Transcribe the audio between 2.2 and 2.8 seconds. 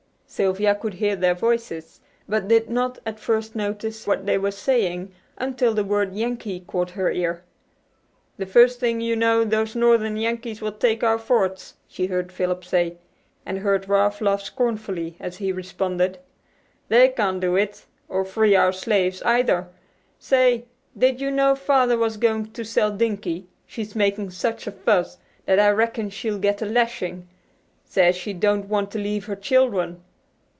but did